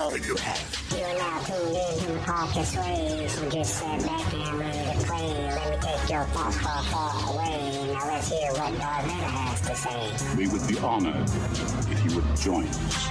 [0.00, 0.86] hell you have.
[0.96, 3.42] You are now tuned in to the ways.
[3.42, 5.28] You just sat back and ready to play.
[5.28, 7.92] Let me take your thoughts far, far away.
[7.92, 10.36] Now let's hear what Darth Vader has to say.
[10.38, 11.28] We would be honored
[11.90, 13.08] if you would join us.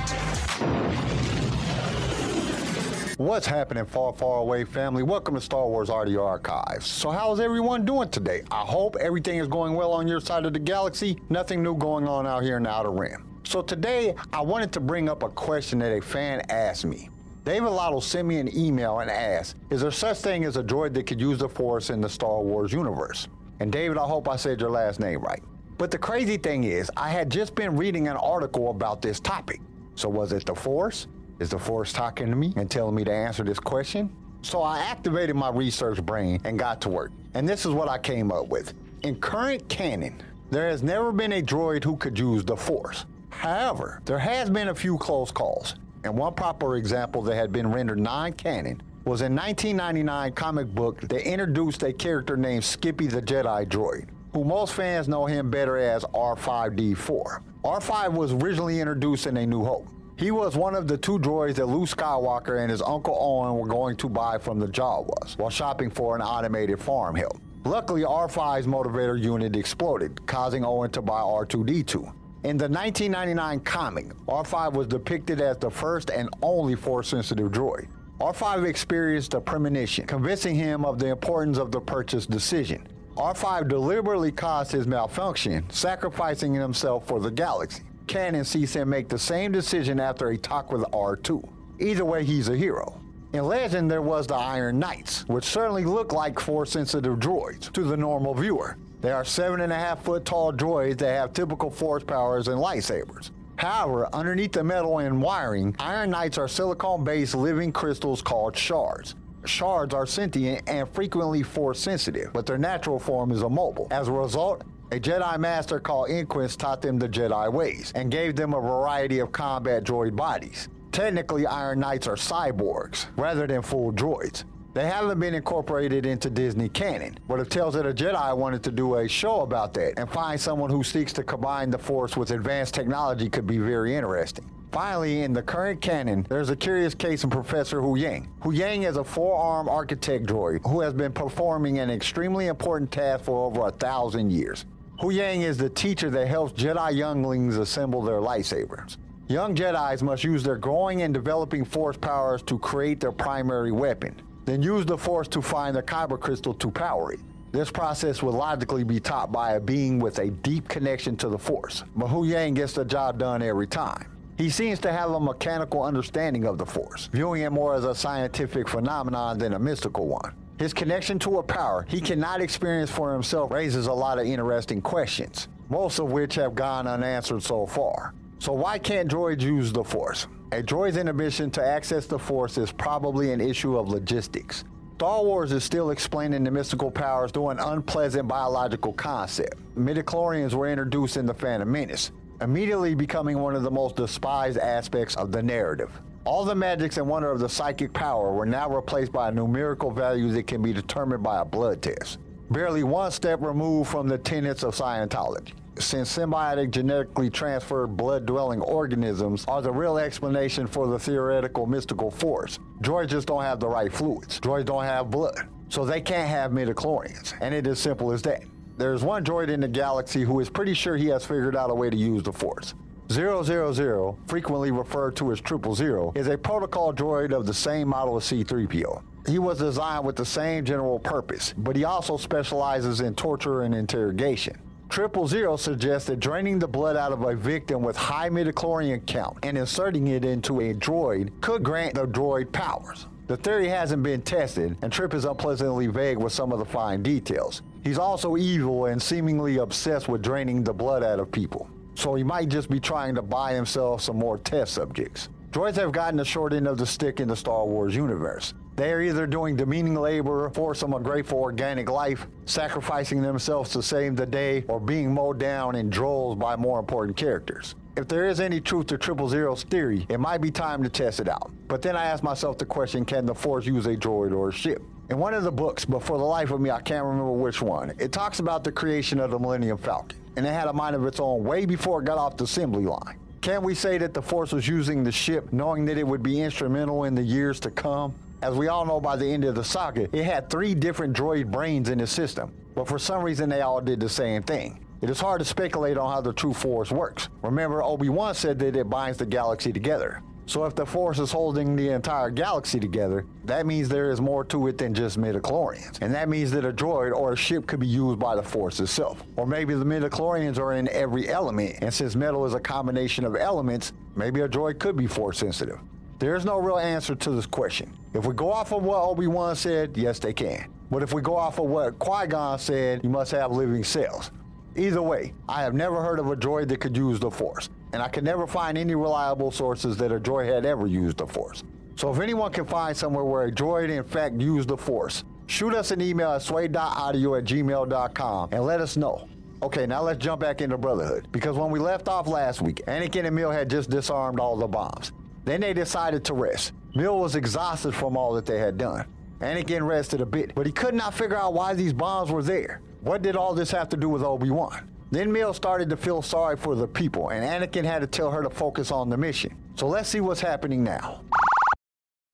[3.17, 5.03] What's happening, far, far away family?
[5.03, 6.87] Welcome to Star Wars Audio Archives.
[6.87, 8.41] So, how's everyone doing today?
[8.49, 11.21] I hope everything is going well on your side of the galaxy.
[11.29, 13.28] Nothing new going on out here in the Outer Rim.
[13.49, 17.09] So, today I wanted to bring up a question that a fan asked me.
[17.45, 20.93] David Lotto sent me an email and asked, Is there such thing as a droid
[20.93, 23.27] that could use the Force in the Star Wars universe?
[23.59, 25.41] And David, I hope I said your last name right.
[25.79, 29.61] But the crazy thing is, I had just been reading an article about this topic.
[29.95, 31.07] So, was it the Force?
[31.39, 34.15] Is the Force talking to me and telling me to answer this question?
[34.43, 37.11] So I activated my research brain and got to work.
[37.33, 38.75] And this is what I came up with.
[39.01, 40.21] In current canon,
[40.51, 43.05] there has never been a droid who could use the Force.
[43.29, 45.75] However, there has been a few close calls.
[46.03, 51.29] And one proper example that had been rendered non-canon was in 1999 comic book that
[51.29, 56.03] introduced a character named Skippy the Jedi droid, who most fans know him better as
[56.05, 57.41] R5D4.
[57.63, 59.87] R5 was originally introduced in A New Hope.
[60.17, 63.67] He was one of the two droids that Luke Skywalker and his uncle Owen were
[63.67, 67.39] going to buy from the Jawas while shopping for an automated farm help.
[67.65, 72.13] Luckily, R5's motivator unit exploded, causing Owen to buy R2D2.
[72.45, 77.89] In the 1999 comic, R5 was depicted as the first and only Force-sensitive droid.
[78.21, 82.87] R5 experienced a premonition, convincing him of the importance of the purchase decision.
[83.17, 87.83] R5 deliberately caused his malfunction, sacrificing himself for the galaxy.
[88.07, 91.45] Canon sees him make the same decision after a talk with R2.
[91.79, 93.01] Either way, he's a hero.
[93.33, 97.83] In Legend, there was the Iron Knights, which certainly looked like Force sensitive droids to
[97.83, 98.77] the normal viewer.
[99.01, 102.59] They are seven and a half foot tall droids that have typical Force powers and
[102.59, 103.31] lightsabers.
[103.55, 109.15] However, underneath the metal and wiring, Iron Knights are silicone based living crystals called shards.
[109.45, 113.87] Shards are sentient and frequently force sensitive, but their natural form is immobile.
[113.91, 118.35] As a result, a Jedi Master called Inquis taught them the Jedi ways and gave
[118.35, 120.67] them a variety of combat droid bodies.
[120.91, 124.43] Technically, Iron Knights are cyborgs rather than full droids.
[124.79, 128.71] They haven't been incorporated into Disney canon, but it tells that a Jedi wanted to
[128.71, 132.31] do a show about that and find someone who seeks to combine the Force with
[132.31, 134.49] advanced technology could be very interesting.
[134.71, 138.29] Finally, in the current canon, there's a curious case of Professor Huyang.
[138.41, 143.25] Hu Yang is a four-armed architect droid who has been performing an extremely important task
[143.25, 144.65] for over a thousand years.
[145.01, 148.95] Huyang is the teacher that helps Jedi younglings assemble their lightsabers.
[149.27, 154.15] Young Jedis must use their growing and developing force powers to create their primary weapon,
[154.49, 157.19] then use the force to find the kyber crystal to power it.
[157.51, 161.37] This process would logically be taught by a being with a deep connection to the
[161.37, 164.05] force, but Yang gets the job done every time.
[164.37, 167.93] He seems to have a mechanical understanding of the force, viewing it more as a
[167.93, 170.33] scientific phenomenon than a mystical one.
[170.59, 174.81] His connection to a power he cannot experience for himself raises a lot of interesting
[174.81, 178.13] questions, most of which have gone unanswered so far.
[178.39, 180.27] So, why can't droids use the Force?
[180.51, 184.63] A droid's inhibition to access the Force is probably an issue of logistics.
[184.95, 189.59] Star Wars is still explaining the mystical powers through an unpleasant biological concept.
[189.77, 192.09] Midichlorians were introduced in The Phantom Menace,
[192.41, 195.91] immediately becoming one of the most despised aspects of the narrative.
[196.25, 199.91] All the magics and wonder of the psychic power were now replaced by a numerical
[199.91, 202.17] value that can be determined by a blood test.
[202.49, 205.53] Barely one step removed from the tenets of Scientology.
[205.79, 212.11] Since symbiotic genetically transferred blood dwelling organisms are the real explanation for the theoretical mystical
[212.11, 214.41] force, droids just don't have the right fluids.
[214.41, 218.43] Droids don't have blood, so they can't have midichlorians, and it is simple as that.
[218.77, 221.75] There's one droid in the galaxy who is pretty sure he has figured out a
[221.75, 222.73] way to use the force.
[223.09, 228.17] 000, frequently referred to as Triple Zero, is a protocol droid of the same model
[228.17, 229.01] as C-3PO.
[229.27, 233.73] He was designed with the same general purpose, but he also specializes in torture and
[233.73, 234.59] interrogation.
[234.89, 239.37] Triple Zero suggests that draining the blood out of a victim with high midichlorian count
[239.43, 243.05] and inserting it into a droid could grant the droid powers.
[243.27, 247.03] The theory hasn't been tested, and Trip is unpleasantly vague with some of the fine
[247.03, 247.61] details.
[247.83, 251.69] He's also evil and seemingly obsessed with draining the blood out of people
[251.99, 255.27] so he might just be trying to buy himself some more test subjects.
[255.51, 258.53] Droids have gotten the short end of the stick in the Star Wars universe.
[258.79, 264.15] They are either doing demeaning labor for some ungrateful organic life, sacrificing themselves to save
[264.15, 267.75] the day, or being mowed down in droves by more important characters.
[267.97, 271.19] If there is any truth to Triple Zero's theory, it might be time to test
[271.19, 271.51] it out.
[271.67, 274.53] But then I ask myself the question can the Force use a droid or a
[274.53, 274.81] ship?
[275.09, 277.61] In one of the books, but for the life of me, I can't remember which
[277.61, 280.95] one, it talks about the creation of the Millennium Falcon and it had a mind
[280.95, 283.19] of its own way before it got off the assembly line.
[283.41, 286.39] Can we say that the Force was using the ship knowing that it would be
[286.39, 288.13] instrumental in the years to come?
[288.41, 291.51] As we all know by the end of the saga, it had three different droid
[291.51, 294.85] brains in the system, but for some reason they all did the same thing.
[295.01, 297.29] It is hard to speculate on how the true Force works.
[297.41, 300.21] Remember, Obi-Wan said that it binds the galaxy together.
[300.45, 304.43] So if the Force is holding the entire galaxy together, that means there is more
[304.45, 306.01] to it than just midichlorians.
[306.01, 308.79] And that means that a droid or a ship could be used by the Force
[308.79, 309.21] itself.
[309.35, 313.35] Or maybe the midichlorians are in every element, and since metal is a combination of
[313.35, 315.79] elements, maybe a droid could be Force sensitive.
[316.19, 317.97] There is no real answer to this question.
[318.13, 320.71] If we go off of what Obi-Wan said, yes, they can.
[320.91, 324.31] But if we go off of what Qui-Gon said, you must have living cells.
[324.75, 328.01] Either way, I have never heard of a droid that could use the Force and
[328.01, 331.63] I could never find any reliable sources that a droid had ever used the Force.
[331.95, 335.73] So if anyone can find somewhere where a droid in fact used the Force, shoot
[335.73, 339.27] us an email at sway.audio at gmail.com and let us know.
[339.61, 341.27] Okay, now let's jump back into Brotherhood.
[341.31, 344.67] Because when we left off last week, Anakin and Mill had just disarmed all the
[344.67, 345.11] bombs.
[345.49, 346.73] Then they decided to rest.
[346.93, 349.07] Mill was exhausted from all that they had done.
[349.39, 352.81] Anakin rested a bit, but he could not figure out why these bombs were there.
[353.01, 354.87] What did all this have to do with Obi-Wan?
[355.09, 358.43] Then Mill started to feel sorry for the people, and Anakin had to tell her
[358.43, 359.55] to focus on the mission.
[359.73, 361.21] So let's see what's happening now.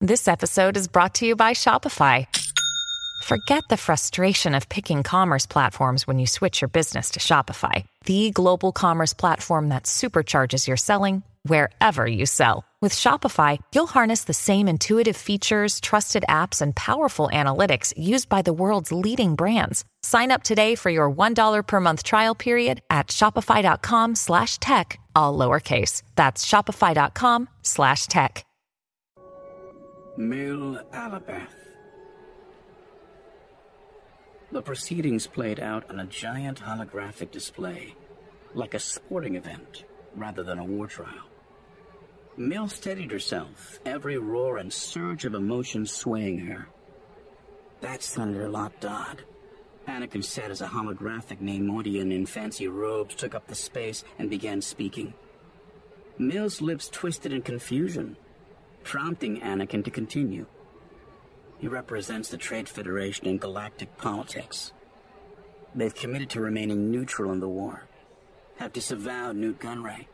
[0.02, 2.26] This episode is brought to you by Shopify.
[3.22, 8.30] Forget the frustration of picking commerce platforms when you switch your business to Shopify, the
[8.30, 12.64] global commerce platform that supercharges your selling wherever you sell.
[12.86, 18.42] With Shopify, you'll harness the same intuitive features, trusted apps, and powerful analytics used by
[18.42, 19.84] the world's leading brands.
[20.04, 25.36] Sign up today for your $1 per month trial period at shopify.com slash tech, all
[25.36, 26.02] lowercase.
[26.14, 28.46] That's shopify.com slash tech.
[30.16, 31.56] Mill Alabeth.
[34.52, 37.96] The proceedings played out on a giant holographic display,
[38.54, 39.82] like a sporting event
[40.14, 41.26] rather than a war trial.
[42.38, 46.68] Mill steadied herself, every roar and surge of emotion swaying her.
[47.80, 49.22] That's Senator Lott Dodd.
[49.88, 54.60] Anakin said as a holographic Neimoidian in fancy robes took up the space and began
[54.60, 55.14] speaking.
[56.18, 58.16] Mill's lips twisted in confusion,
[58.82, 60.44] prompting Anakin to continue.
[61.58, 64.72] He represents the Trade Federation in galactic politics.
[65.74, 67.84] They've committed to remaining neutral in the war,
[68.56, 70.06] have disavowed Nute Gunray,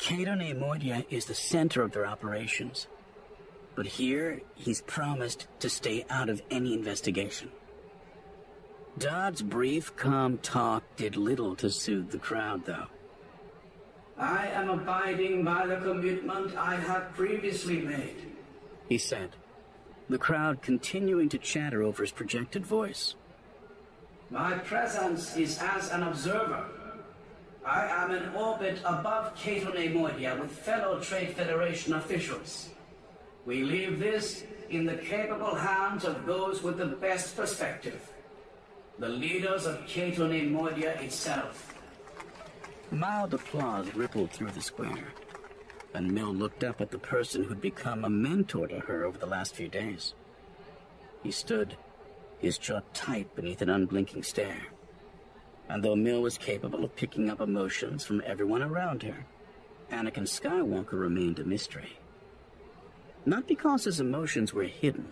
[0.00, 2.86] Cato Neimoidia is the center of their operations.
[3.74, 7.50] But here, he's promised to stay out of any investigation.
[8.98, 12.86] Dodd's brief, calm talk did little to soothe the crowd, though.
[14.16, 18.32] I am abiding by the commitment I have previously made,
[18.88, 19.36] he said,
[20.08, 23.14] the crowd continuing to chatter over his projected voice.
[24.30, 26.66] My presence is as an observer
[27.64, 32.70] I am in orbit above Cato Neimoidia with fellow Trade Federation officials.
[33.44, 38.00] We leave this in the capable hands of those with the best perspective.
[38.98, 41.74] The leaders of Cato Neimoidia itself.
[42.90, 45.08] Mild applause rippled through the square,
[45.94, 49.26] and Mill looked up at the person who'd become a mentor to her over the
[49.26, 50.14] last few days.
[51.22, 51.76] He stood,
[52.38, 54.68] his jaw tight beneath an unblinking stare
[55.70, 59.24] and though Mill was capable of picking up emotions from everyone around her,
[59.92, 61.96] Anakin Skywalker remained a mystery.
[63.24, 65.06] Not because his emotions were hidden.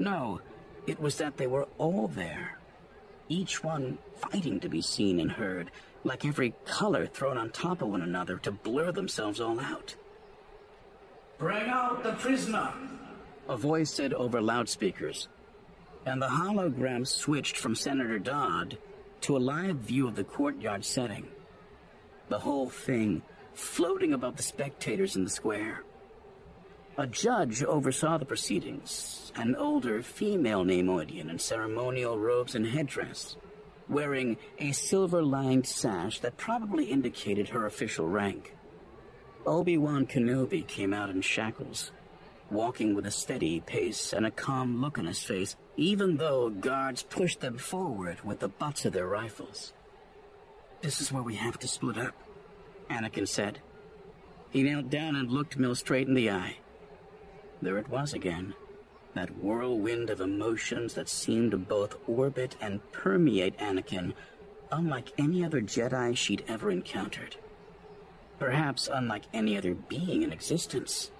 [0.00, 0.40] No,
[0.88, 2.58] it was that they were all there.
[3.28, 5.70] Each one fighting to be seen and heard,
[6.02, 9.94] like every color thrown on top of one another to blur themselves all out.
[11.38, 12.72] Bring out the prisoner,
[13.48, 15.28] a voice said over loudspeakers,
[16.04, 18.76] and the hologram switched from Senator Dodd
[19.22, 21.26] to a live view of the courtyard setting.
[22.28, 23.22] The whole thing
[23.54, 25.84] floating above the spectators in the square.
[26.98, 33.36] A judge oversaw the proceedings, an older female Neimoidian in ceremonial robes and headdress,
[33.88, 38.54] wearing a silver-lined sash that probably indicated her official rank.
[39.46, 41.92] Obi-Wan Kenobi came out in shackles,
[42.50, 47.02] walking with a steady pace and a calm look on his face, even though guards
[47.02, 49.72] pushed them forward with the butts of their rifles.
[50.82, 52.14] This is where we have to split up,
[52.90, 53.60] Anakin said.
[54.50, 56.58] He knelt down and looked Mill straight in the eye.
[57.62, 58.54] There it was again,
[59.14, 64.12] that whirlwind of emotions that seemed to both orbit and permeate Anakin,
[64.70, 67.36] unlike any other Jedi she'd ever encountered.
[68.38, 71.10] Perhaps unlike any other being in existence.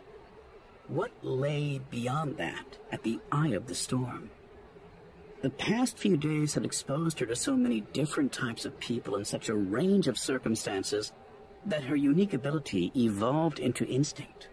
[0.89, 4.31] What lay beyond that at the eye of the storm?
[5.43, 9.25] The past few days had exposed her to so many different types of people in
[9.25, 11.13] such a range of circumstances
[11.67, 14.47] that her unique ability evolved into instinct.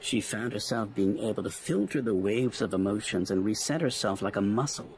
[0.00, 4.34] She found herself being able to filter the waves of emotions and reset herself like
[4.34, 4.90] a muscle.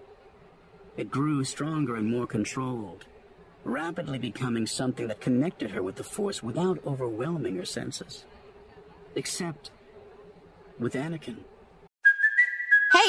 [0.97, 3.05] It grew stronger and more controlled,
[3.63, 8.25] rapidly becoming something that connected her with the Force without overwhelming her senses.
[9.15, 9.71] Except
[10.79, 11.45] with Anakin.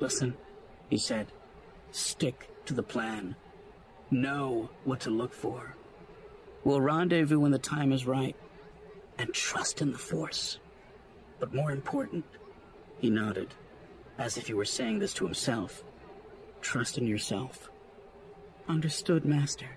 [0.00, 0.34] Listen,
[0.88, 1.26] he said,
[1.90, 3.36] stick to the plan.
[4.10, 5.74] Know what to look for.
[6.64, 8.36] We'll rendezvous when the time is right.
[9.18, 10.58] And trust in the Force.
[11.40, 12.24] But more important,
[12.98, 13.54] he nodded,
[14.18, 15.82] as if he were saying this to himself.
[16.60, 17.70] Trust in yourself.
[18.68, 19.68] Understood, Master.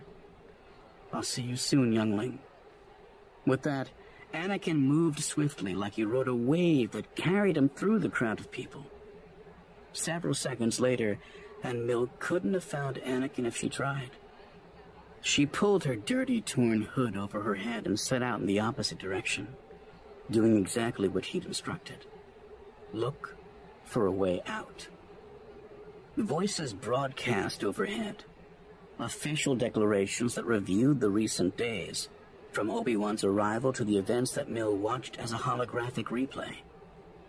[1.13, 2.39] I'll see you soon, youngling.
[3.45, 3.89] With that,
[4.33, 8.51] Anakin moved swiftly like he rode a wave that carried him through the crowd of
[8.51, 8.85] people.
[9.93, 11.19] Several seconds later,
[11.63, 14.12] and Mill couldn't have found Anakin if she tried.
[15.22, 18.98] She pulled her dirty, torn hood over her head and set out in the opposite
[18.98, 19.50] direction,
[20.31, 22.05] doing exactly what he'd instructed.
[22.93, 23.36] Look
[23.84, 24.88] for a way out.
[26.15, 28.24] Voices broadcast overhead.
[29.00, 32.10] Official declarations that reviewed the recent days,
[32.51, 36.55] from Obi-Wan's arrival to the events that Mill watched as a holographic replay.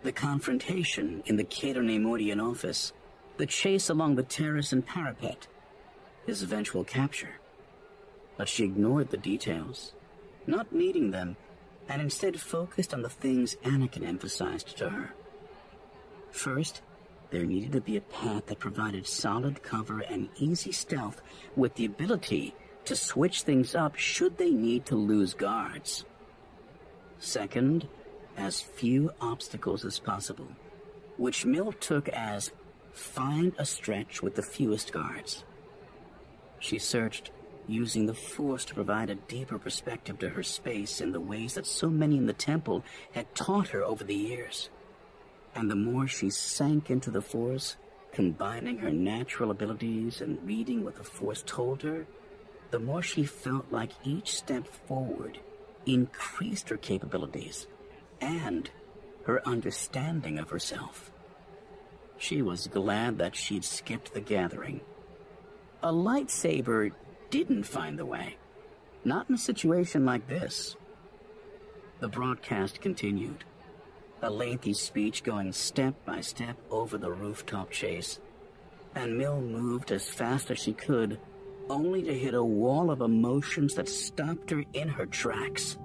[0.03, 2.91] The confrontation in the Cato Neimoidian office,
[3.37, 5.47] the chase along the terrace and parapet,
[6.25, 7.39] his eventual capture.
[8.35, 9.93] But she ignored the details,
[10.47, 11.37] not needing them,
[11.87, 15.13] and instead focused on the things Anakin emphasized to her.
[16.31, 16.81] First,
[17.29, 21.21] there needed to be a path that provided solid cover and easy stealth
[21.55, 22.55] with the ability
[22.85, 26.05] to switch things up should they need to lose guards.
[27.19, 27.87] Second,
[28.41, 30.47] as few obstacles as possible,
[31.17, 32.51] which Mill took as
[32.91, 35.45] find a stretch with the fewest guards.
[36.59, 37.29] She searched,
[37.67, 41.67] using the Force to provide a deeper perspective to her space in the ways that
[41.67, 44.69] so many in the temple had taught her over the years.
[45.53, 47.77] And the more she sank into the Force,
[48.11, 52.07] combining her natural abilities and reading what the Force told her,
[52.71, 55.37] the more she felt like each step forward
[55.85, 57.67] increased her capabilities
[58.21, 58.69] and
[59.25, 61.11] her understanding of herself.
[62.17, 64.81] She was glad that she'd skipped the gathering.
[65.83, 66.91] A lightsaber
[67.31, 68.37] didn't find the way.
[69.03, 70.75] Not in a situation like this.
[71.99, 73.43] The broadcast continued.
[74.21, 78.19] A lengthy speech going step by step over the rooftop chase.
[78.93, 81.19] And Mill moved as fast as she could,
[81.69, 85.77] only to hit a wall of emotions that stopped her in her tracks.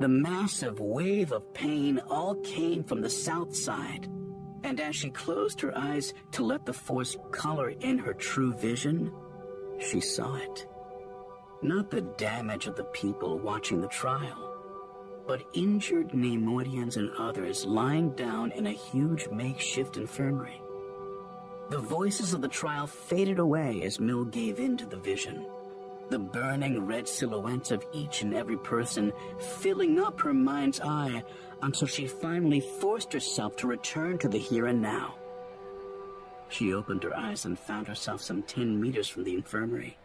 [0.00, 4.08] The massive wave of pain all came from the south side,
[4.64, 9.12] and as she closed her eyes to let the force color in her true vision,
[9.78, 10.66] she saw it.
[11.62, 14.54] Not the damage of the people watching the trial,
[15.28, 20.60] but injured Neimoidians and others lying down in a huge makeshift infirmary.
[21.70, 25.46] The voices of the trial faded away as Mill gave in to the vision
[26.10, 31.22] the burning red silhouettes of each and every person filling up her mind's eye
[31.62, 35.14] until she finally forced herself to return to the here and now.
[36.48, 39.96] She opened her eyes and found herself some ten meters from the infirmary,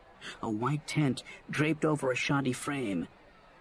[0.41, 3.08] a white tent draped over a shoddy frame,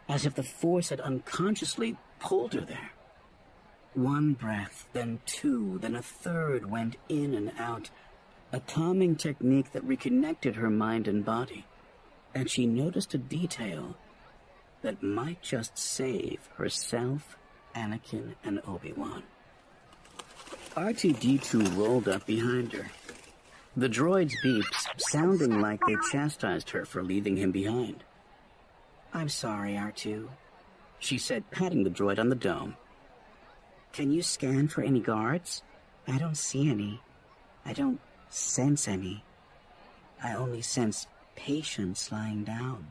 [0.09, 2.93] as if the force had unconsciously pulled her there.
[3.95, 7.91] One breath, then two, then a third went in and out,
[8.53, 11.67] a calming technique that reconnected her mind and body
[12.35, 13.97] and she noticed a detail
[14.83, 17.37] that might just save herself,
[17.75, 19.23] Anakin, and Obi-Wan.
[20.77, 22.87] R2-D2 rolled up behind her.
[23.77, 28.05] The droid's beeps sounding like they chastised her for leaving him behind.
[29.13, 30.29] I'm sorry, R2,
[30.99, 32.77] she said, patting the droid on the dome.
[33.93, 35.63] Can you scan for any guards?
[36.07, 37.01] I don't see any.
[37.65, 39.25] I don't sense any.
[40.23, 41.07] I only sense
[41.39, 42.91] patients lying down.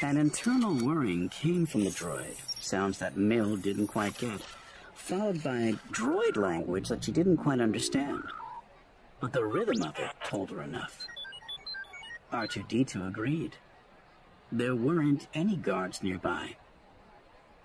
[0.00, 4.40] An internal whirring came from the droid, sounds that Mill didn't quite get,
[4.94, 8.24] followed by droid language that she didn't quite understand.
[9.20, 11.06] But the rhythm of it told her enough.
[12.32, 13.56] R2-D2 agreed.
[14.50, 16.56] There weren't any guards nearby.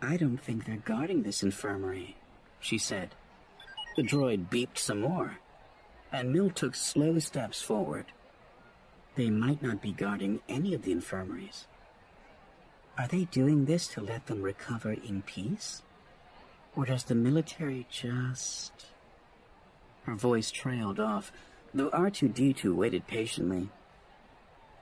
[0.02, 2.16] I don't think they're guarding this infirmary,
[2.60, 3.16] she said.
[3.96, 5.40] The droid beeped some more,
[6.12, 8.06] and Mill took slow steps forward.
[9.20, 11.68] They might not be guarding any of the infirmaries.
[12.98, 15.82] Are they doing this to let them recover in peace?
[16.74, 18.86] Or does the military just.
[20.04, 21.34] Her voice trailed off,
[21.74, 23.68] though R2D2 waited patiently.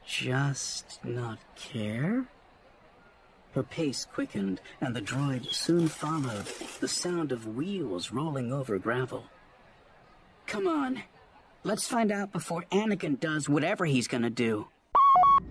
[0.06, 2.27] Just not care?
[3.53, 6.46] Her pace quickened, and the droid soon followed,
[6.79, 9.24] the sound of wheels rolling over gravel.
[10.46, 11.01] Come on,
[11.67, 14.67] let's find out before Anakin does whatever he's gonna do.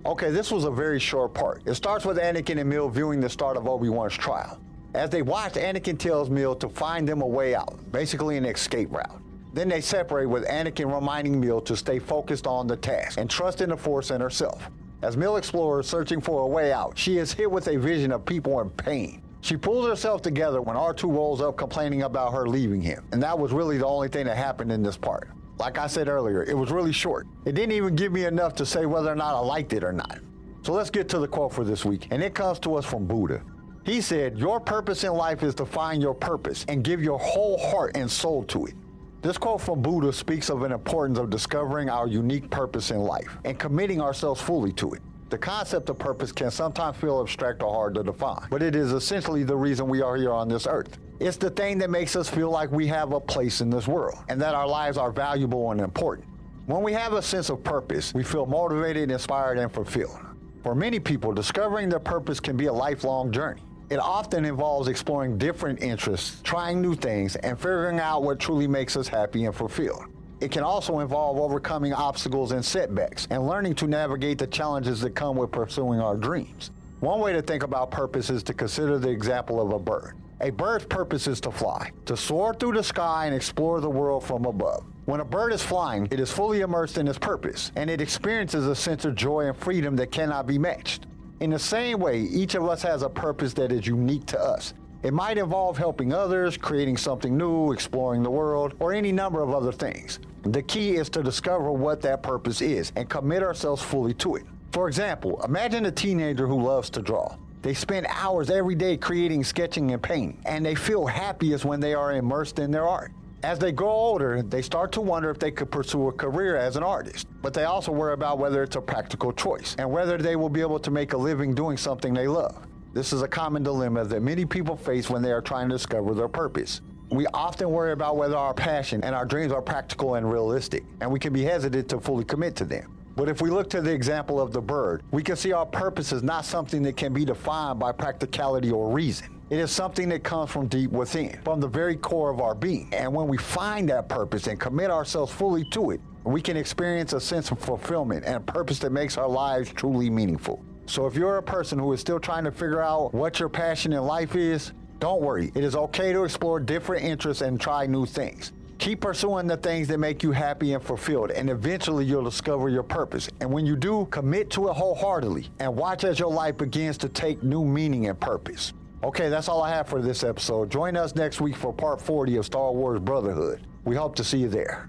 [0.07, 1.63] Okay, this was a very short part.
[1.67, 4.59] It starts with Anakin and Mill viewing the start of Obi-Wan's trial.
[4.95, 8.91] As they watch, Anakin tells Mill to find them a way out, basically an escape
[8.93, 9.21] route.
[9.53, 13.61] Then they separate with Anakin reminding Mill to stay focused on the task and trust
[13.61, 14.71] in the Force and herself.
[15.03, 18.25] As Mill explores searching for a way out, she is hit with a vision of
[18.25, 19.23] people in pain.
[19.43, 23.39] She pulls herself together when R2 rolls up complaining about her leaving him, and that
[23.39, 25.29] was really the only thing that happened in this part.
[25.59, 27.27] Like I said earlier, it was really short.
[27.47, 29.93] It didn't even give me enough to say whether or not I liked it or
[29.93, 30.19] not.
[30.63, 33.07] So let's get to the quote for this week, and it comes to us from
[33.07, 33.43] Buddha.
[33.85, 37.57] He said, Your purpose in life is to find your purpose and give your whole
[37.71, 38.75] heart and soul to it.
[39.23, 43.39] This quote from Buddha speaks of an importance of discovering our unique purpose in life
[43.45, 45.03] and committing ourselves fully to it.
[45.29, 48.93] The concept of purpose can sometimes feel abstract or hard to define, but it is
[48.93, 50.99] essentially the reason we are here on this earth.
[51.19, 54.19] It's the thing that makes us feel like we have a place in this world
[54.29, 56.29] and that our lives are valuable and important.
[56.67, 60.17] When we have a sense of purpose, we feel motivated, inspired, and fulfilled.
[60.63, 63.63] For many people, discovering their purpose can be a lifelong journey.
[63.91, 68.97] It often involves exploring different interests, trying new things, and figuring out what truly makes
[68.97, 70.05] us happy and fulfilled.
[70.41, 75.15] It can also involve overcoming obstacles and setbacks and learning to navigate the challenges that
[75.15, 76.71] come with pursuing our dreams.
[77.01, 80.15] One way to think about purpose is to consider the example of a bird.
[80.43, 84.25] A bird's purpose is to fly, to soar through the sky and explore the world
[84.25, 84.85] from above.
[85.07, 88.67] When a bird is flying, it is fully immersed in its purpose, and it experiences
[88.67, 91.07] a sense of joy and freedom that cannot be matched.
[91.41, 94.75] In the same way, each of us has a purpose that is unique to us.
[95.03, 99.51] It might involve helping others, creating something new, exploring the world, or any number of
[99.51, 100.19] other things.
[100.43, 104.45] The key is to discover what that purpose is and commit ourselves fully to it.
[104.73, 107.37] For example, imagine a teenager who loves to draw.
[107.63, 111.95] They spend hours every day creating, sketching, and painting, and they feel happiest when they
[111.95, 113.13] are immersed in their art.
[113.43, 116.77] As they grow older, they start to wonder if they could pursue a career as
[116.77, 120.37] an artist, but they also worry about whether it's a practical choice and whether they
[120.37, 122.67] will be able to make a living doing something they love.
[122.97, 126.15] This is a common dilemma that many people face when they are trying to discover
[126.15, 126.81] their purpose.
[127.11, 131.13] We often worry about whether our passion and our dreams are practical and realistic, and
[131.13, 132.97] we can be hesitant to fully commit to them.
[133.15, 136.11] But if we look to the example of the bird, we can see our purpose
[136.11, 139.43] is not something that can be defined by practicality or reason.
[139.51, 142.89] It is something that comes from deep within, from the very core of our being.
[142.95, 147.13] And when we find that purpose and commit ourselves fully to it, we can experience
[147.13, 150.65] a sense of fulfillment and a purpose that makes our lives truly meaningful.
[150.87, 153.93] So if you're a person who is still trying to figure out what your passion
[153.93, 155.51] in life is, don't worry.
[155.55, 158.53] It is okay to explore different interests and try new things.
[158.79, 162.83] Keep pursuing the things that make you happy and fulfilled, and eventually you'll discover your
[162.83, 163.29] purpose.
[163.41, 167.09] And when you do, commit to it wholeheartedly and watch as your life begins to
[167.09, 168.73] take new meaning and purpose.
[169.03, 170.71] Okay, that's all I have for this episode.
[170.71, 173.67] Join us next week for part 40 of Star Wars Brotherhood.
[173.85, 174.89] We hope to see you there.